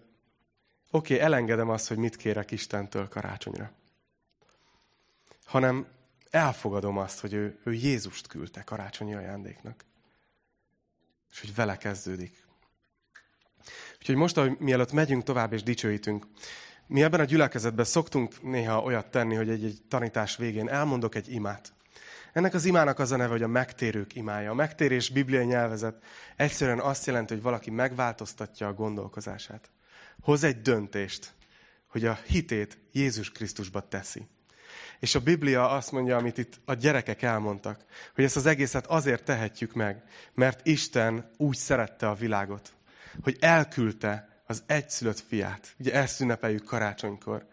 [0.92, 3.72] oké, okay, elengedem azt, hogy mit kérek Istentől karácsonyra.
[5.46, 5.88] Hanem
[6.30, 9.86] elfogadom azt, hogy ő, ő Jézust küldte karácsonyi ajándéknak.
[11.32, 12.46] És hogy vele kezdődik.
[13.98, 16.26] Úgyhogy most, ahogy mielőtt megyünk tovább és dicsőítünk,
[16.88, 21.74] mi ebben a gyülekezetben szoktunk néha olyat tenni, hogy egy-egy tanítás végén elmondok egy imát.
[22.34, 24.52] Ennek az imának az a neve, hogy a megtérők imája.
[24.52, 26.04] A megtérés bibliai nyelvezet
[26.36, 29.70] egyszerűen azt jelenti, hogy valaki megváltoztatja a gondolkozását.
[30.22, 31.34] Hoz egy döntést,
[31.88, 34.28] hogy a hitét Jézus Krisztusba teszi.
[35.00, 39.24] És a Biblia azt mondja, amit itt a gyerekek elmondtak, hogy ezt az egészet azért
[39.24, 42.74] tehetjük meg, mert Isten úgy szerette a világot,
[43.24, 45.76] hogy elküldte az egyszülött fiát.
[45.80, 47.48] Ugye ezt ünnepeljük karácsonykor.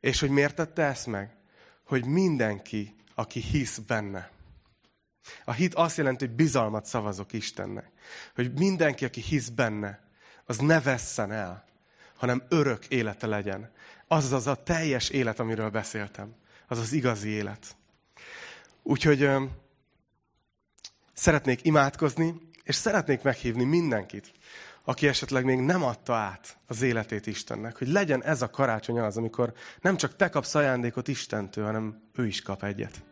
[0.00, 1.36] És hogy miért tette ezt meg?
[1.84, 4.30] Hogy mindenki aki hisz benne.
[5.44, 7.90] A hit azt jelenti, hogy bizalmat szavazok Istennek.
[8.34, 10.00] Hogy mindenki, aki hisz benne,
[10.44, 11.64] az ne vesszen el,
[12.16, 13.70] hanem örök élete legyen.
[14.06, 16.34] Az az a teljes élet, amiről beszéltem.
[16.66, 17.76] Az az igazi élet.
[18.82, 19.44] Úgyhogy ö,
[21.12, 24.32] szeretnék imádkozni, és szeretnék meghívni mindenkit,
[24.84, 29.16] aki esetleg még nem adta át az életét Istennek, hogy legyen ez a karácsony az,
[29.16, 33.08] amikor nem csak te kapsz ajándékot Istentől, hanem ő is kap egyet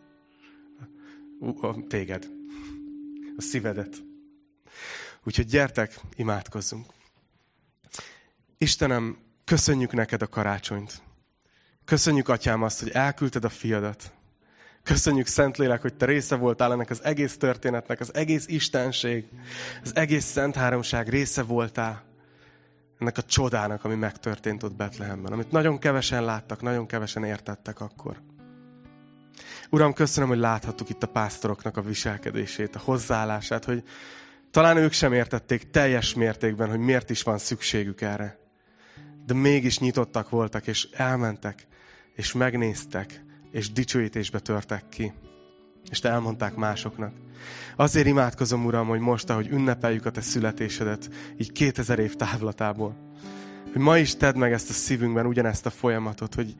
[1.88, 2.28] téged,
[3.36, 3.96] a szívedet.
[5.24, 6.86] Úgyhogy gyertek, imádkozzunk.
[8.58, 11.02] Istenem, köszönjük neked a karácsonyt.
[11.84, 14.12] Köszönjük, Atyám, azt, hogy elküldted a fiadat.
[14.82, 19.24] Köszönjük, Szentlélek, hogy te része voltál ennek az egész történetnek, az egész Istenség,
[19.82, 22.04] az egész Szent Háromság része voltál
[22.98, 28.20] ennek a csodának, ami megtörtént ott Betlehemben, amit nagyon kevesen láttak, nagyon kevesen értettek akkor.
[29.70, 33.82] Uram, köszönöm, hogy láthattuk itt a pásztoroknak a viselkedését, a hozzáállását, hogy
[34.50, 38.38] talán ők sem értették teljes mértékben, hogy miért is van szükségük erre.
[39.26, 41.66] De mégis nyitottak voltak, és elmentek,
[42.14, 45.12] és megnéztek, és dicsőítésbe törtek ki.
[45.90, 47.12] És te elmondták másoknak.
[47.76, 52.96] Azért imádkozom, Uram, hogy most, ahogy ünnepeljük a te születésedet, így 2000 év távlatából,
[53.72, 56.54] hogy ma is tedd meg ezt a szívünkben ugyanezt a folyamatot, hogy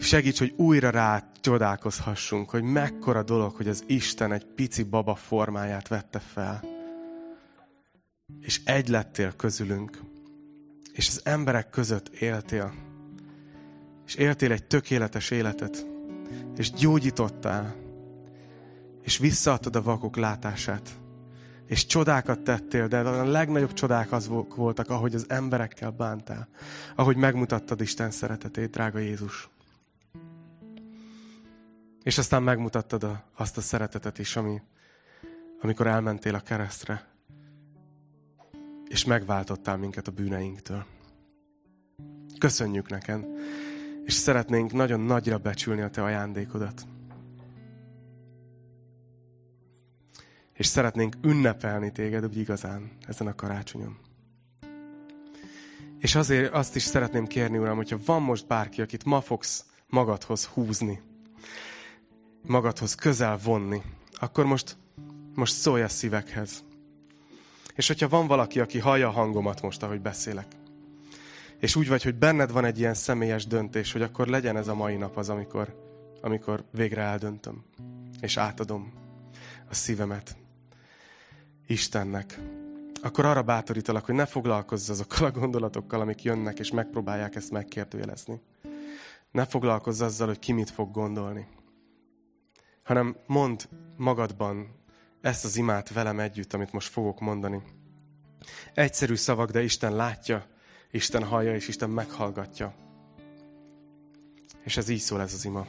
[0.00, 5.88] Segíts, hogy újra rá csodálkozhassunk, hogy mekkora dolog, hogy az Isten egy pici baba formáját
[5.88, 6.64] vette fel.
[8.40, 10.00] És egy lettél közülünk.
[10.92, 12.72] És az emberek között éltél.
[14.06, 15.86] és éltél egy tökéletes életet,
[16.56, 17.74] és gyógyítottál,
[19.02, 20.90] és visszaadtad a vakok látását,
[21.66, 26.48] és csodákat tettél, de a legnagyobb csodák az voltak, ahogy az emberekkel bántál,
[26.96, 29.48] ahogy megmutattad Isten szeretetét, drága Jézus.
[32.08, 34.62] És aztán megmutattad a, azt a szeretetet is, ami,
[35.60, 37.08] amikor elmentél a keresztre,
[38.86, 40.84] és megváltottál minket a bűneinktől.
[42.38, 43.26] Köszönjük neked,
[44.04, 46.86] és szeretnénk nagyon nagyra becsülni a te ajándékodat.
[50.52, 53.98] És szeretnénk ünnepelni téged úgy igazán ezen a karácsonyon.
[55.98, 60.44] És azért azt is szeretném kérni, Uram, hogyha van most bárki, akit ma fogsz magadhoz
[60.44, 61.06] húzni,
[62.48, 63.82] magadhoz közel vonni,
[64.12, 64.76] akkor most,
[65.34, 66.64] most szólj a szívekhez.
[67.74, 70.46] És hogyha van valaki, aki hallja a hangomat most, ahogy beszélek,
[71.58, 74.74] és úgy vagy, hogy benned van egy ilyen személyes döntés, hogy akkor legyen ez a
[74.74, 75.74] mai nap az, amikor,
[76.20, 77.64] amikor végre eldöntöm,
[78.20, 78.92] és átadom
[79.70, 80.36] a szívemet
[81.66, 82.40] Istennek,
[83.02, 88.40] akkor arra bátorítalak, hogy ne foglalkozz azokkal a gondolatokkal, amik jönnek, és megpróbálják ezt megkérdőjelezni.
[89.30, 91.46] Ne foglalkozz azzal, hogy ki mit fog gondolni.
[92.88, 93.58] Hanem mondd
[93.96, 94.68] magadban
[95.20, 97.62] ezt az imát velem együtt, amit most fogok mondani.
[98.74, 100.46] Egyszerű szavak, de Isten látja,
[100.90, 102.74] Isten hallja, és Isten meghallgatja.
[104.64, 105.66] És ez így szól ez az ima.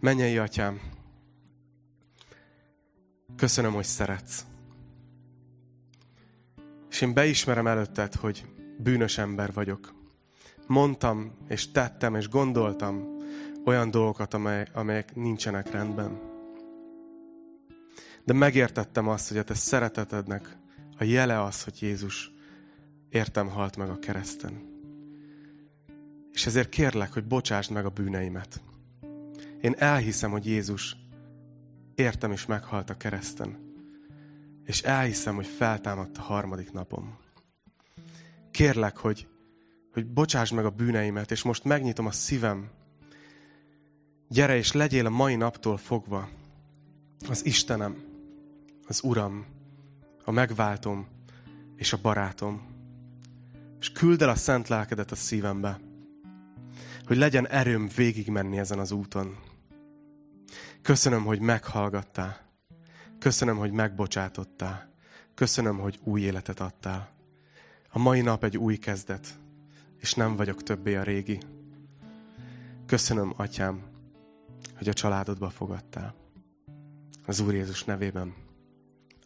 [0.00, 0.80] Mennyei atyám,
[3.36, 4.44] köszönöm, hogy szeretsz.
[6.90, 8.44] És én beismerem előtted, hogy
[8.78, 9.94] bűnös ember vagyok.
[10.66, 13.13] Mondtam, és tettem, és gondoltam
[13.64, 16.20] olyan dolgokat, amely, amelyek nincsenek rendben.
[18.24, 20.56] De megértettem azt, hogy a te szeretetednek
[20.98, 22.32] a jele az, hogy Jézus
[23.08, 24.72] értem halt meg a kereszten.
[26.32, 28.62] És ezért kérlek, hogy bocsásd meg a bűneimet.
[29.60, 30.96] Én elhiszem, hogy Jézus
[31.94, 33.58] értem is meghalt a kereszten.
[34.64, 37.18] És elhiszem, hogy feltámadt a harmadik napom.
[38.50, 39.28] Kérlek, hogy,
[39.92, 42.70] hogy bocsásd meg a bűneimet, és most megnyitom a szívem.
[44.34, 46.28] Gyere és legyél a mai naptól fogva
[47.28, 48.04] az Istenem,
[48.86, 49.46] az Uram,
[50.24, 51.06] a megváltom
[51.76, 52.62] és a barátom
[53.80, 55.80] és küld el a szent lelkedet a szívembe,
[57.06, 59.36] hogy legyen erőm végigmenni ezen az úton.
[60.82, 62.40] Köszönöm, hogy meghallgattál.
[63.18, 64.92] Köszönöm, hogy megbocsátottál.
[65.34, 67.10] Köszönöm, hogy új életet adtál.
[67.88, 69.26] A mai nap egy új kezdet,
[70.00, 71.40] és nem vagyok többé a régi.
[72.86, 73.92] Köszönöm, Atyám,
[74.84, 76.14] hogy a családodba fogadtál.
[77.26, 78.34] Az Úr Jézus nevében.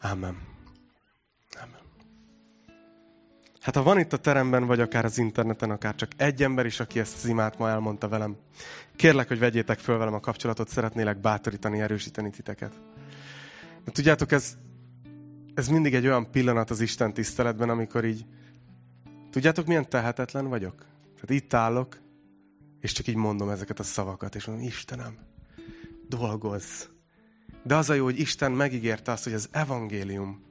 [0.00, 0.36] Amen.
[3.60, 6.80] Hát ha van itt a teremben, vagy akár az interneten, akár csak egy ember is,
[6.80, 8.36] aki ezt az imát ma elmondta velem,
[8.96, 12.80] kérlek, hogy vegyétek föl velem a kapcsolatot, szeretnélek bátorítani, erősíteni titeket.
[13.84, 14.56] De tudjátok, ez,
[15.54, 18.26] ez mindig egy olyan pillanat az Isten tiszteletben, amikor így,
[19.30, 20.76] tudjátok, milyen tehetetlen vagyok?
[21.14, 22.00] Tehát itt állok,
[22.80, 25.27] és csak így mondom ezeket a szavakat, és mondom, Istenem,
[26.08, 26.84] dolgozz.
[27.62, 30.42] De az a jó, hogy Isten megígérte azt, hogy az evangélium,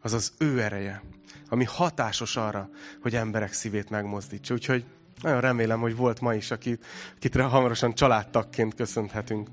[0.00, 1.02] az az ő ereje,
[1.48, 2.70] ami hatásos arra,
[3.02, 4.54] hogy emberek szívét megmozdítsa.
[4.54, 4.84] Úgyhogy
[5.22, 6.84] nagyon remélem, hogy volt ma is, akit,
[7.16, 9.48] akit hamarosan családtagként köszönhetünk.